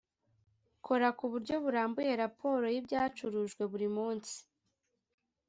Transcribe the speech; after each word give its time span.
kora 0.85 1.07
ku 1.17 1.25
buryo 1.31 1.55
burambuye 1.63 2.11
raporo 2.23 2.65
y’ibyacurujwe 2.73 3.63
buri 3.71 3.87
munsi 3.95 4.35